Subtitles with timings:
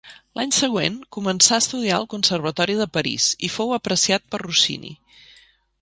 [0.37, 4.95] L'any següent començà a estudiar al Conservatori de París i fou apreciat per Rossini.